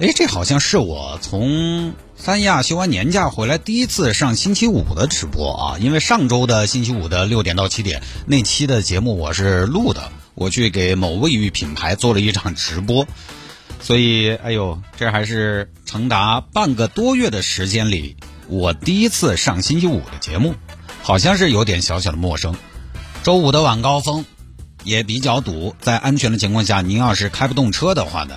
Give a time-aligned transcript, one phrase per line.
[0.00, 5.78] 哎，这好像是我从三亚休完年假回来第一次上星期五的直播啊！
[5.80, 13.08] 因为上周的星期五的六点到七点那期的节目我是录的，我去给某卫浴品牌做了一场直播，
[13.80, 18.16] 所以哎呦，这还是长达半个多月的时间里。
[18.46, 20.54] 我第一次上星期五的节目，
[21.02, 22.54] 好像是有点小小的陌生。
[23.24, 24.24] 周五的晚高峰
[24.84, 28.34] 也比较堵，在安全的情况下，您要是开不动车的话呢，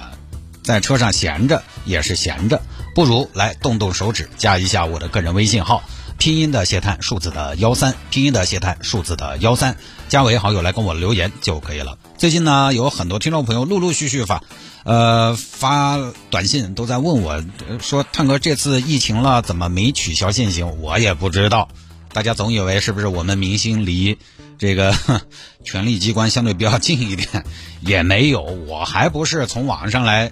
[0.64, 2.62] 在车上闲着也是闲着，
[2.94, 5.84] 不如来动动手指加一下我的个人微信号，
[6.18, 11.98] 拼音的谢探，数字的幺三，拼音的谢探，数字的幺三，加为好友来跟我留言就可以了。
[12.18, 14.44] 最近呢，有很多听众朋友陆陆续续发。
[14.84, 16.00] 呃，发
[16.32, 17.44] 短信都在问我，
[17.80, 20.82] 说探哥这次疫情了，怎么没取消限行？
[20.82, 21.70] 我也不知道。
[22.14, 24.18] 大家总以为是不是我们明星离
[24.58, 24.96] 这个
[25.64, 27.46] 权力机关相对比较近一点？
[27.82, 30.32] 也没有，我还不是从网上来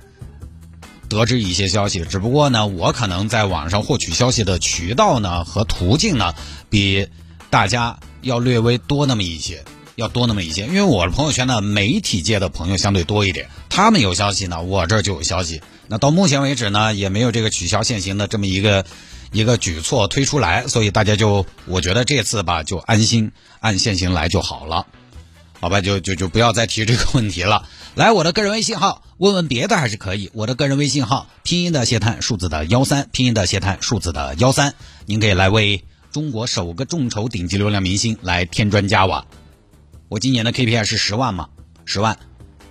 [1.10, 2.06] 得知一些消息。
[2.06, 6.34] 只不过呢，我可能在网上获取消息的渠道呢和途径呢，
[6.70, 7.08] 比
[7.50, 9.66] 大家要略微多那么一些。
[9.96, 15.62] 要多那么一些，因为我的朋友圈呢，媒体界的朋友相对多一点，他们有消息呢，我这就有消息。
[15.88, 18.86] 那到目前为止呢，也没有这个取消限行的这么一个
[19.34, 24.88] 一个举措推出来，所以大家就我觉得这次吧，就安心按限行来就好了，
[25.60, 25.82] 好吧？
[25.82, 27.68] 就就就不要再提这个问题了。
[27.96, 30.32] 来，我的个人微信号，问问别的还是可以。
[30.34, 34.76] 我的个人微信号，拼音的谢探，数字的幺三，拼音的谢探，数字的幺三，
[35.06, 39.26] 您可以来为中国首个众筹顶级流量明星来添砖加瓦。
[40.08, 41.50] 我今年的 KPI 是十万嘛，
[41.84, 42.18] 十万。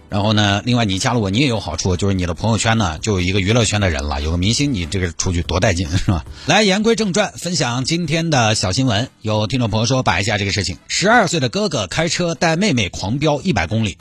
[0.08, 6.24] 然后呢，另外你加了我，你也有好处，就是你的朋友圈呢就有一个娱乐圈的人了，有个明星，你这个出去多带劲 是吧？
[6.46, 9.10] 来，言归正传，分享今天的小新闻。
[9.20, 13.98] 有听众朋友说摆一下这个事情：十二岁的哥哥开车带妹妹狂飙一百公里，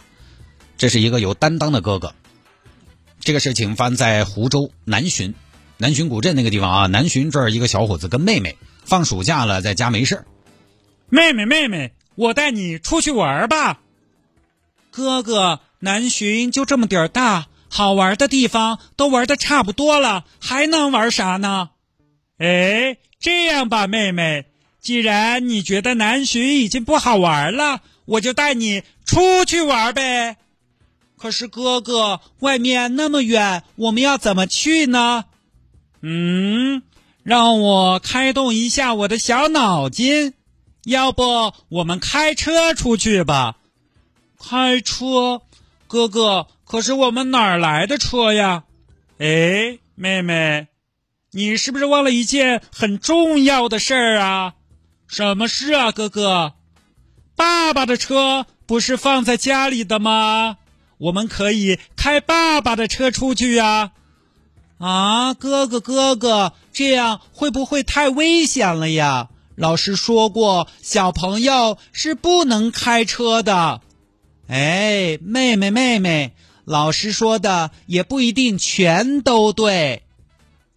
[0.77, 2.15] 这是一个有担当的哥哥。
[3.19, 5.33] 这个事情发生在湖州南浔，
[5.77, 6.87] 南浔古镇那个地方啊。
[6.87, 10.25] 南浔这儿一个小伙子跟妹妹放暑假了，在家没事
[11.09, 11.91] 妹妹，妹妹。
[12.15, 13.81] 我带你出去玩吧，
[14.89, 15.59] 哥哥。
[15.79, 21.69] 南浔就这么点儿大，好玩的地方都玩的差不多了，还能玩啥呢？
[22.39, 24.45] 哎，这样吧，妹妹，
[24.81, 30.37] 既然你觉得南浔已经不好玩了，我就带你出去玩呗。
[31.17, 35.25] 可是哥哥，外面那么远，我们要怎么去呢？
[36.01, 36.83] 嗯，
[37.23, 40.33] 让我开动一下我的小脑筋。
[40.85, 43.57] 要不我们开车出去吧？
[44.39, 45.41] 开车，
[45.87, 48.63] 哥哥，可是我们哪儿来的车呀？
[49.17, 50.67] 哎，妹妹，
[51.31, 54.53] 你是不是忘了一件很重要的事儿啊？
[55.07, 56.53] 什么事啊，哥哥？
[57.35, 60.57] 爸爸的车不是放在家里的吗？
[60.97, 63.91] 我们可以开爸爸的车出去呀。
[64.79, 69.29] 啊，哥哥，哥哥，这样会不会太危险了呀？
[69.55, 73.81] 老师说过，小朋友是不能开车的。
[74.47, 80.03] 哎，妹妹妹妹，老师说的也不一定全都对。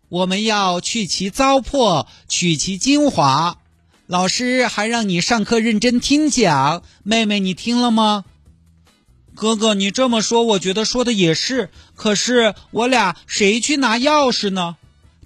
[0.08, 3.58] 我们要去其糟粕，取其精华。
[4.06, 8.24] 老师还让你上课认真听讲，妹妹你听了吗？
[9.40, 11.70] 哥哥，你这么说，我觉得说的也是。
[11.96, 14.76] 可是我俩谁去拿钥匙呢？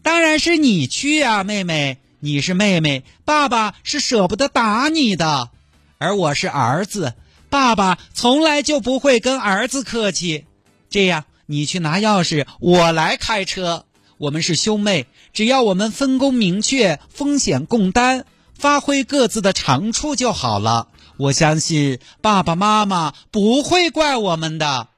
[0.05, 1.99] 当然是你去呀，妹妹。
[2.21, 5.51] 你是妹妹，爸爸是舍不得打你的，
[5.99, 7.15] 而我是儿子，
[7.51, 10.45] 爸爸从来就不会跟儿子客气。
[10.89, 13.85] 这样，你去拿钥匙，我来开车。
[14.19, 18.25] 我们是兄妹，只要我们分工明确，风险共担，
[18.57, 20.87] 发挥各自的长处就好了。
[21.17, 24.89] 我相信爸爸妈妈不会怪我们的。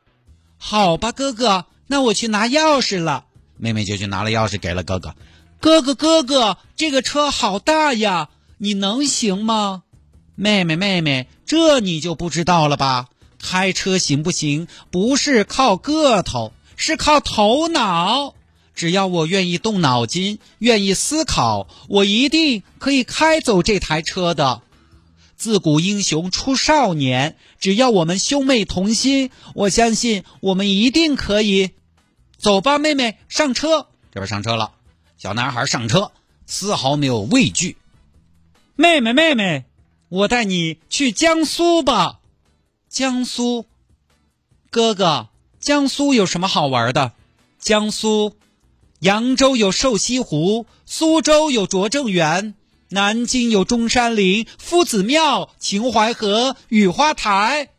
[0.59, 3.27] 好吧，哥哥，那我去拿钥匙了。
[3.59, 5.15] 妹妹就去拿了钥匙，给了哥哥。
[5.61, 9.83] 哥哥，哥哥，这个车好大呀，你能行吗？
[10.35, 13.07] 妹妹，妹妹，这你就不知道了吧？
[13.39, 18.35] 开车行不行，不是靠个头，是靠头脑。
[18.75, 24.63] 只要我愿意动脑筋，愿意思考，我一定可以开走这台车的。
[25.37, 31.71] 自古英雄出少年，只要我们兄妹同心，我相信我们一定可以。
[32.39, 33.89] 走吧，妹妹，上车。
[34.13, 34.73] 这边上车了，
[35.19, 36.13] 小男孩上车，
[36.47, 37.77] 丝毫没有畏惧。
[38.77, 39.65] 妹妹妹妹，
[40.09, 42.21] 我带你去江苏吧。
[42.89, 43.67] 江苏，
[44.71, 45.29] 哥哥，
[45.61, 47.13] 江苏有什么好玩的？
[47.59, 48.37] 江苏，
[49.01, 52.55] 扬州有瘦西湖，苏州有拙政园，
[52.89, 57.71] 南京有中山陵、夫子庙、秦淮河、雨花台。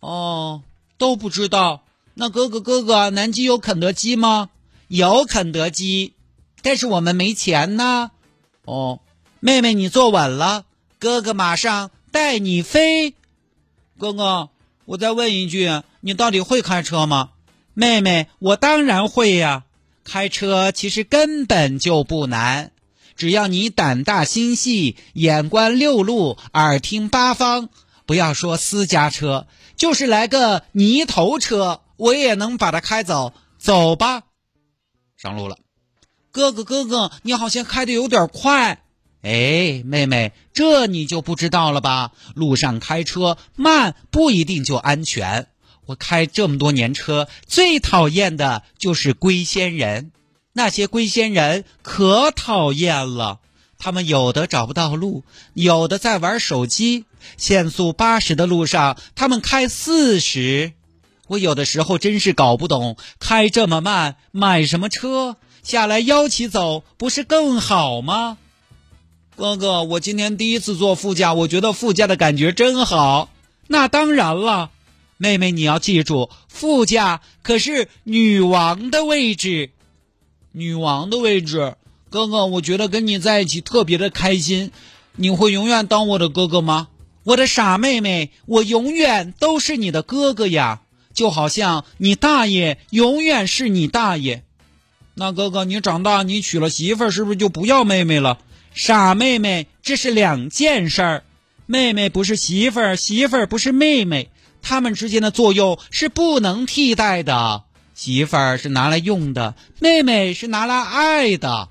[0.00, 0.62] 哦，
[0.96, 1.84] 都不知道。
[2.14, 4.50] 那哥哥哥哥，南京有肯德基吗？
[4.88, 6.14] 有肯德基，
[6.62, 8.12] 但是我们没钱呢。
[8.64, 9.00] 哦，
[9.40, 10.64] 妹妹你坐稳了，
[10.98, 13.14] 哥哥马上带你飞。
[13.98, 14.50] 哥哥，
[14.84, 17.30] 我再问一句，你到底会开车吗？
[17.74, 19.64] 妹妹，我当然会呀。
[20.04, 22.72] 开车其实根本就不难，
[23.18, 27.68] 只要你胆大心细，眼观六路，耳听八方。
[28.06, 33.34] 不要说私家车，就是来个泥头车，我也能把它开走。
[33.58, 34.22] 走吧，
[35.16, 35.58] 上路了。
[36.30, 38.84] 哥哥，哥哥，你好像开的有点快。
[39.22, 42.12] 哎，妹妹，这你就不知道了吧？
[42.36, 45.48] 路上开车慢不一定就安全。
[45.86, 50.12] 我开这么多年车，最讨厌的就是龟仙人。
[50.52, 53.40] 那些龟仙人可讨厌了，
[53.78, 55.24] 他们有的找不到路，
[55.54, 57.04] 有的在玩手机。
[57.36, 60.72] 限速八十的路上，他们开四十。
[61.26, 65.36] 我有的时候真是搞不懂，开这么慢，买什么车？
[65.62, 68.38] 下来腰起走不是更好吗？
[69.36, 73.28] 哥哥，我今天第一次坐副驾，我觉得副驾的感觉真好。
[73.66, 74.70] 那当然了，
[75.18, 79.72] 妹妹你要记住，副驾可是女王的位置。
[80.58, 81.76] 女王的位置，
[82.10, 84.72] 哥哥，我觉得跟你在一起特别的开心。
[85.14, 86.88] 你会永远当我的哥哥吗？
[87.22, 90.80] 我的傻妹妹，我永远都是你的哥哥呀，
[91.14, 94.42] 就好像你大爷永远是你大爷。
[95.14, 98.38] 那哥哥，你长大你娶了媳妇儿，是不是就不要妹妹了？
[98.74, 101.24] 傻妹妹，这是两件事儿。
[101.66, 107.62] 妹妹不是媳妇儿，媳妇儿不是妹妹，他们之间的作用是不能替代的。
[107.98, 111.68] 媳妇儿是拿来用的，妹妹是拿来爱的。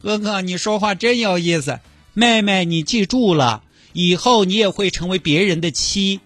[0.00, 1.80] 哥哥，你说话真有意思。
[2.14, 6.20] 妹妹，你记住了，以后你也会成为别人的妻。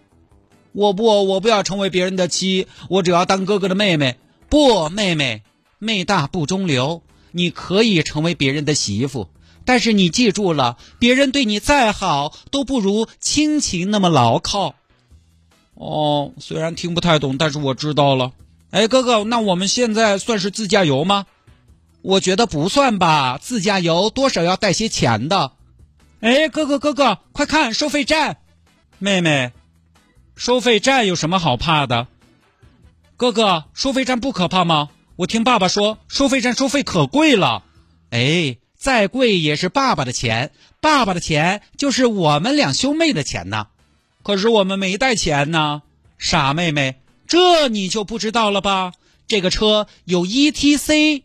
[0.72, 4.18] 我不，我不要成为别人的妻，我只要当哥哥的妹妹。
[4.50, 5.42] 不，妹妹，
[5.78, 9.30] 妹大不中留，你可以成为别人的媳妇。
[9.64, 14.74] 但是你记住了，别人对你再好，都不如亲情那么牢靠。
[15.72, 18.32] 哦，虽然听不太懂，但是我知道了。
[18.74, 21.26] 哎，哥哥，那我们现在算是自驾游吗？
[22.02, 25.52] 我觉得不算吧，自驾游多少要带些钱的。
[26.18, 28.38] 哎，哥哥，哥哥，快看收费站！
[28.98, 29.52] 妹妹，
[30.34, 32.08] 收费站有什么好怕的？
[33.16, 34.88] 哥哥，收费站不可怕吗？
[35.14, 37.62] 我听爸爸说，收费站收费可贵了。
[38.10, 38.56] 哎。
[38.76, 43.68] 再贵也是爸爸的钱，爸爸的钱就是我们两兄妹的钱呢。
[44.22, 45.80] 可是我们没带钱呢，
[46.18, 46.96] 傻妹妹，
[47.34, 48.92] 这你就不知道了吧？
[49.26, 51.24] 这个车有 E T C，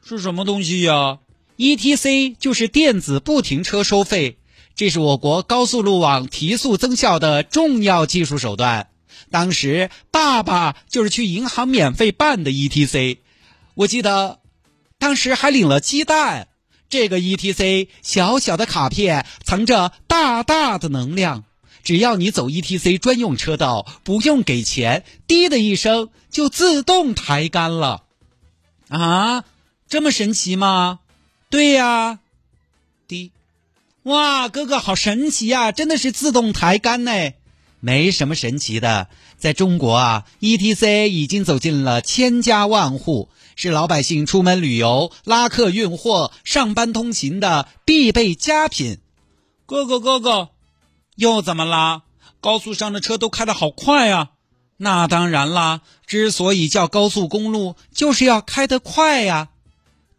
[0.00, 1.18] 是什么东西呀
[1.56, 4.38] ？E T C 就是电子不停车收费，
[4.76, 8.90] 这是我国高速路网提速增效的重要技术手段。
[9.28, 13.18] 当时爸爸就是去银行免费办的 E T C，
[13.74, 14.38] 我记得
[15.00, 16.46] 当时还领了鸡蛋。
[16.88, 21.42] 这个 E T C 小小的卡片藏着大大的能量，
[21.88, 28.02] 只要你走 E T C 专用车道，不用给钱，滴的一声就自动抬杆了。
[28.90, 29.42] 啊，
[29.88, 31.00] 这么神奇吗？
[31.48, 32.18] 对呀，
[33.06, 33.32] 滴，
[34.02, 37.32] 哇，哥哥好神奇呀，真的是自动抬杆呢。
[37.80, 43.30] 没什么神奇的，在中国啊，E T C 已经走进了千家万户。
[43.56, 48.98] 是老百姓出门旅游、拉客运货、上班通勤的必备佳品。
[49.64, 50.50] 哥哥，哥哥，
[51.18, 52.02] 又怎么啦？
[52.40, 54.30] 高速上的车都开得好快啊！
[54.76, 59.48] 那当然啦，之所以叫高速公路，就是要开得快呀。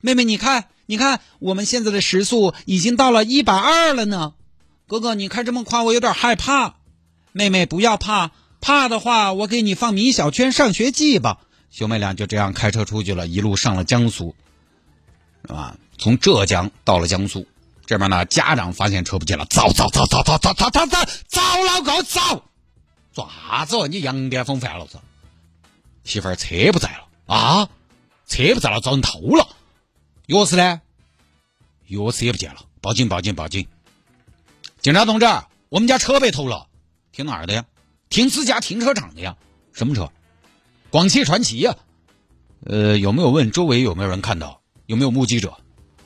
[0.01, 4.33] 妹妹，你看，你看，我们现在的时速已经到了一百二了呢。
[4.89, 6.75] 哥哥，你开这么快，我有点害怕。
[7.31, 11.39] 妹妹，不要怕，怕的话，我给你放《米小圈上学记》吧。
[11.71, 14.35] 兄妹俩就这样开车出去了，一路上了江苏，
[15.47, 15.77] 是吧？
[15.97, 17.47] 从浙江到了江苏，
[17.89, 22.43] 这边呢，家长发现车不见了，走走走走走走走走走，走老够走！
[23.11, 23.87] 做啥子？
[23.87, 24.99] 你羊癫疯犯了是？
[26.03, 27.67] 媳妇儿车不在了啊？
[28.27, 29.47] 车不在了，遭人偷了。
[30.27, 30.81] 钥匙呢？
[31.89, 33.65] 钥匙也不见了，报警报警报警！
[34.79, 35.25] 警察同志，
[35.69, 36.67] 我们家车被偷了，
[37.11, 37.65] 停哪儿的呀？
[38.09, 39.35] 停自家停车场的呀？
[39.73, 40.11] 什么车？
[40.91, 41.75] 广汽传祺呀，
[42.65, 44.61] 呃，有没有问周围有没有人看到？
[44.85, 45.57] 有没有目击者？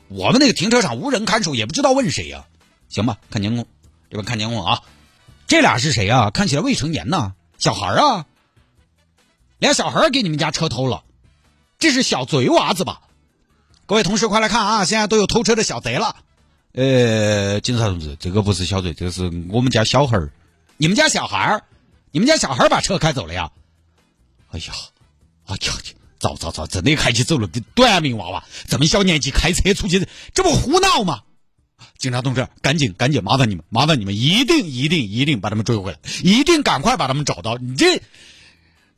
[0.08, 2.46] 我们那个停车场无人看守，也不知道问谁呀、
[2.88, 3.66] 行吧，看监控，
[4.10, 4.82] 这边看监控啊。
[5.46, 6.30] 这俩是谁啊？
[6.30, 8.26] 看起来未成年呐，小孩啊，
[9.58, 11.04] 俩小孩给你们家车偷了，
[11.78, 13.02] 这是小贼娃子吧？
[13.86, 14.84] 各位同事，快来看啊！
[14.86, 16.16] 现在都有偷车的小贼了。
[16.72, 20.32] 呃，警察同志，这个不是小贼，这个是我们家小孩儿。
[20.78, 21.64] 你们家小孩儿？
[22.10, 23.50] 你们家小孩儿把车开走了呀？
[24.50, 24.72] 哎呀，
[25.46, 25.72] 哎呀，
[26.18, 31.22] 糟糟糟，真的开起走了，短命娃娃，这么小年纪开车出去，这不胡闹吗？
[31.98, 37.56] 警察同志，赶紧赶紧，麻烦你们，麻烦你们，一定一定一定把他们追回来，一定赶快把他们找到。
[37.56, 38.02] 你这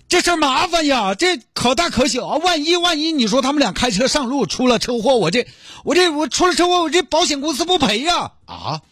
[0.09, 2.27] 这事儿麻烦呀，这可大可小！
[2.27, 5.47] 万一万一你说他们俩开车上路出了车祸，我这
[5.85, 8.33] 我这我出了车祸，我这保险公司不赔呀！
[8.45, 8.83] 啊，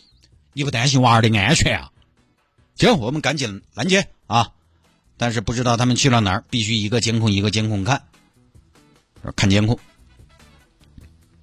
[0.52, 1.90] 你不担心娃儿的安全啊？
[2.76, 4.50] 行，我们赶紧拦截啊！
[5.16, 8.02] 但是不知道他们去了哪儿，必须一个监控一个监控看，
[9.32, 9.78] 看监控。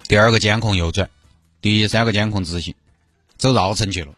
[0.08, 1.08] 第二个监控右转，
[1.60, 2.74] 第三个监控直行，
[3.36, 4.14] 走绕城去了。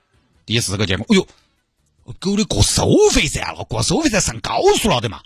[0.46, 5.22] 第四个监控，哎呦，狗的过收费站了，过收费站上高速了的嘛。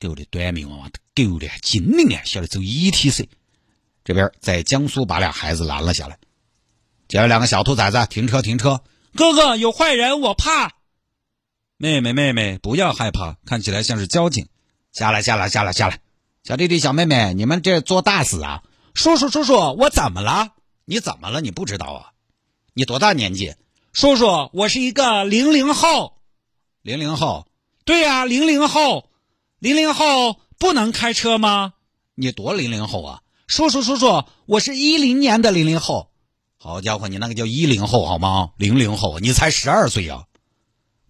[0.00, 3.28] 狗的短命娃娃，狗的精灵啊，晓得走 ETC。
[4.04, 6.18] 这边在江苏把俩孩子拦了下来，
[7.08, 8.82] 接了两个小兔崽子，停车停车。
[9.14, 10.74] 哥哥有坏人，我怕。
[11.76, 14.48] 妹妹妹妹，不要害怕，看起来像是交警。
[14.92, 16.00] 下来下来下来下来，
[16.46, 18.62] 小弟弟小妹妹，你们这做大事啊！
[18.94, 20.50] 叔叔叔叔，我怎么了？
[20.84, 21.40] 你怎么了？
[21.40, 22.12] 你不知道啊？
[22.72, 23.56] 你多大年纪？
[23.92, 26.18] 叔叔，我是一个零零后。
[26.82, 27.48] 零零后？
[27.84, 29.10] 对呀、零零后。
[29.58, 31.72] 零零后不能开车吗？
[32.14, 33.22] 你多零零后啊？
[33.48, 36.12] 叔叔叔叔，我是一零年的零零后。
[36.58, 38.50] 好家伙，你那个叫一零后好吗？
[38.56, 40.26] 零零后，你才十二岁呀、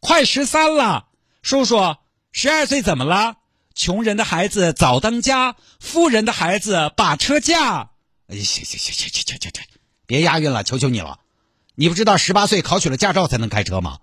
[0.01, 1.09] 快十三了，
[1.43, 1.97] 叔叔，
[2.33, 3.37] 十二岁怎么了？
[3.77, 7.91] 穷人的孩子早当家富人的孩子把车驾。
[8.27, 9.63] 哎行行行行行行行行
[10.07, 11.21] 别押韵了求求你了。
[11.75, 13.99] 你不知道十八岁考取了驾照才能开车吗？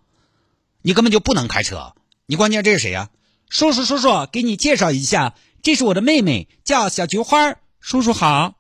[0.84, 1.96] 你根本就不能开车。
[2.28, 3.10] 你关键这是谁呀？
[3.50, 8.54] 叔叔叔叔给你介绍一下这是我的妹妹叫小菊花叔叔好。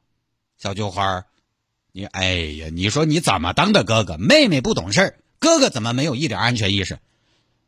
[0.57, 1.25] 小菊花
[1.91, 4.17] 你哎呀你说你怎么当的哥哥？
[4.17, 6.97] 妹妹不懂事哥哥怎么没有一点安全意识？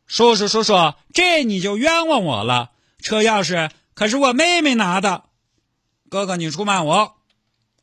[0.08, 2.72] 叔叔叔叔这你就冤枉我了。
[3.02, 5.24] 车钥匙可是我妹妹拿的。
[6.08, 7.14] 哥哥，你出卖我。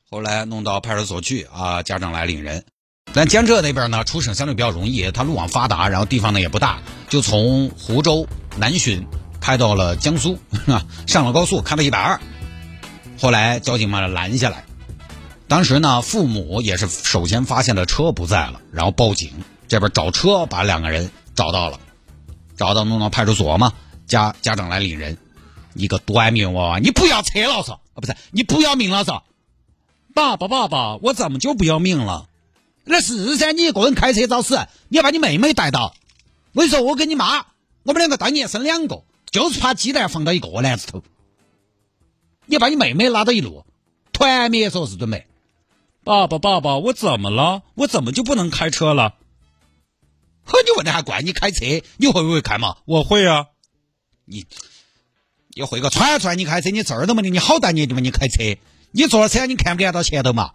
[0.09, 2.63] 后来弄到派出所去啊，家长来领人。
[3.13, 8.27] 但江浙那边呢，出省相对比较容易，它路网发达，然后地方呢也不大，就从湖州
[8.57, 9.05] 南浔
[9.41, 10.39] 开到了江苏，
[11.05, 12.19] 上了高速，开到一百二。
[13.19, 14.65] 后来交警把他拦下来，
[15.47, 19.31] 当时呢，父母也是首先发现了车不在了，然后报警，
[19.67, 21.79] 这边找车把两个人找到了，
[22.57, 23.73] 找到弄到派出所嘛，
[24.07, 25.17] 家家长来领人，
[25.73, 29.23] 一个短命娃娃，你不要车了嗦，啊不是，你不要命了嗦，
[30.13, 32.27] 爸爸爸爸，我怎么就不要命了？
[32.85, 35.95] 那是噻，你一个人开车找死，你要把你妹妹带到。
[36.51, 37.45] 我跟你说，我跟你妈，
[37.83, 41.01] 我们两个当年生两个，就是怕鸡蛋放到一个篮子头。
[42.45, 43.65] 你把你妹妹拉到一路，
[44.11, 45.25] 团灭说是准备。
[46.03, 47.63] 爸爸爸爸，我怎么了？
[47.75, 49.15] 我怎么就不能开车了？
[50.43, 52.75] 呵，你问的还怪你开车，你会不会开嘛？
[52.83, 53.47] 我会啊。
[54.25, 54.45] 你
[55.53, 58.57] 你会个串串，你开车你字儿都没得，你好大年纪嘛你开车，
[58.91, 60.51] 你坐了车你看不看到前头嘛？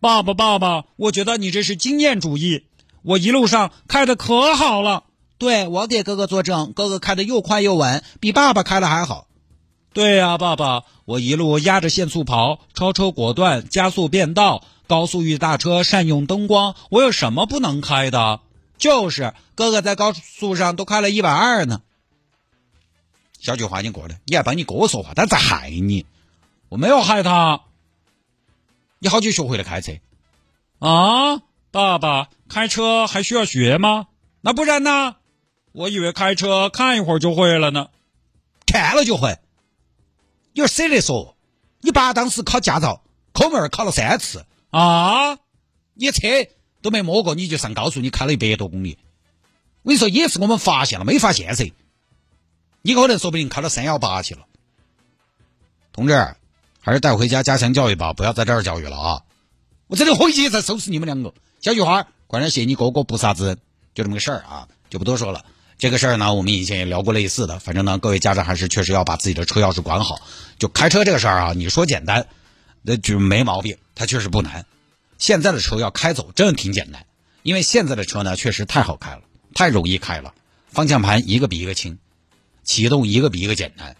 [0.00, 2.66] 爸爸爸爸，我觉得你这是经验主义。
[3.02, 5.04] 我一路上开的可好了。
[5.38, 9.26] 对，我给哥哥作证，哥哥开的又快又稳，比爸爸开的还好。
[9.92, 18.40] 对呀、爸爸，我一路压着限速跑，超车果断，加速变道，高速遇大车善用灯光，我有什么不能开的？
[18.76, 21.80] 就是哥哥在高速上都开了一百二呢。
[23.46, 26.04] 小菊花，你过来，你还帮你哥说话，他在害你。
[26.68, 27.60] 我没有害他
[28.98, 29.92] 你好久学会了开车？
[30.80, 31.42] 啊！
[31.70, 34.08] 爸爸，开车还需要学吗？
[34.40, 35.14] 那不然呢？
[35.70, 37.90] 我以为开车看一会儿就会了呢。
[38.66, 39.38] 看了就会。
[40.52, 41.36] 你要舍得说，
[41.82, 45.38] 你爸当时考驾照，科目二考了三次，啊！
[45.94, 46.26] 你车
[46.82, 48.98] 都没摸过，你就上高速，你开了一百多公里。
[49.82, 51.72] 我跟你说，也是我们发现了，没发现噻。
[52.86, 54.42] 你可能说不定开到三幺八去了。
[55.92, 56.36] 同志，
[56.80, 59.22] 还是带回家加强教育吧，不要在这儿教育了啊！
[59.88, 61.34] 我这里回去再收拾你们两个。
[61.60, 63.58] 小菊花，快点谢你哥哥不杀之恩，
[63.92, 65.44] 就这么个事儿啊，就不多说了。
[65.78, 70.20] 这个事儿呢，我们以前也聊过类似的，反正呢，各位家长还是确实要把自己的车钥匙管好。
[70.56, 72.28] 就开车这个事儿啊，你说简单，
[72.82, 74.64] 那就没毛病，它确实不难。
[75.18, 77.04] 现在的车要开走，真的挺简单，
[77.42, 79.22] 因为现在的车呢，确实太好开了，
[79.54, 80.32] 太容易开了，
[80.68, 81.98] 方向盘一个比一个轻，
[82.66, 83.96] 启动一个比一个简单。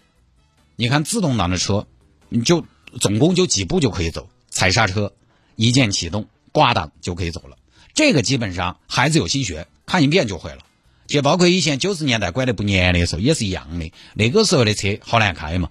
[0.77, 1.87] 你看自动挡的车，
[2.29, 2.67] 你就
[3.01, 5.15] 总共就几步就可以走，踩刹车，
[5.55, 7.57] 一键启动，挂档就可以走了。
[7.95, 10.59] 这个基本上孩子有心学，看一遍就会了。
[11.07, 15.71] 就包括以前九十年代拐得不严的时候也是一样的，那个时候的车好难开嘛。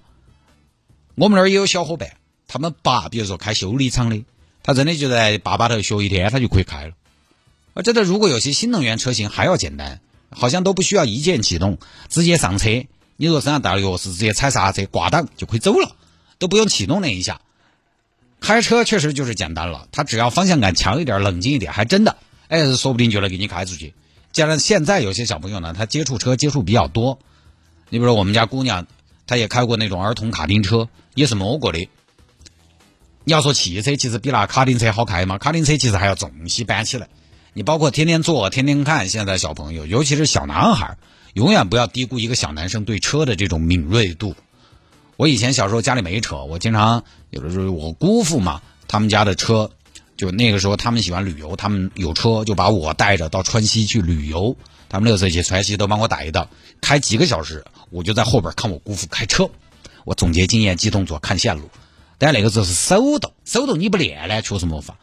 [1.16, 4.24] 我们那儿也有小伙伴，他们爸比如说开修理厂的，
[4.64, 6.94] 他真的就在坝坝头学一天，他就可以开了。
[7.74, 10.00] 而真的，如果有些新能源车型还要简单，
[10.36, 11.78] 好像都不需要一键启动，
[12.10, 12.70] 直接上车。
[13.18, 15.96] 你如果身上带了钥匙，直接踩刹车挂档就可以走了，
[16.38, 17.42] 都不用启动那一下。
[18.42, 22.18] 开车确实就是简单了，他只要方向感强一点，冷静一点，还真的，
[22.50, 23.94] 哎，说不定就能给你开出去。
[24.32, 27.18] 加上现在有些小朋友呢，他接触车接触比较多，
[27.90, 28.86] 你比如说我们家姑娘，
[29.26, 31.80] 她也开过那种儿童卡丁车，也是摸过的。
[33.24, 35.38] 你要说汽车其实比那卡丁车好开嘛？
[35.38, 37.08] 卡丁车其实还要重些搬起来。
[37.58, 40.98] 你包括天天坐、天天看，现在小朋友，尤其是小男孩，
[41.34, 44.36] 永远不要低估一个小男生对车的这种敏锐度。
[45.16, 49.72] 我以前小时候家里没车，我经常有的时候我姑父嘛，他们家的车，
[50.18, 54.58] 就那个时候他们喜欢旅游，他们有车就把我带着到川西去旅游。
[54.90, 56.50] 他们那个时候去川西都帮我打一道，
[56.82, 59.50] 开几个小时，我就在后边看我姑父开车，
[60.04, 61.70] 我总结经验、记动作、看线路。
[62.18, 64.98] 但那个时候是手动，手动你不练呢，确实没法。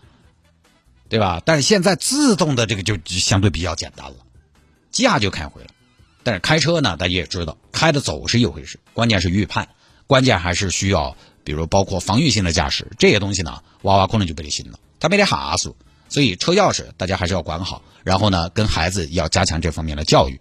[1.12, 1.42] 对吧？
[1.44, 4.16] 但是现在自动的这个就相对比较简单了，
[4.90, 5.68] 驾就开回了。
[6.22, 9.68] 但是开车呢，大家也知道，开的走是一回事，关键是预判，
[10.06, 11.14] 关键还是需要，
[11.44, 15.76] 比如包括防御性的驾驶这些东西呢，娃娃可能就不得行了，他没得哈数。
[16.08, 20.40] 所以车钥匙大家还是要管好，然后呢，跟孩子要加强这方面的教育。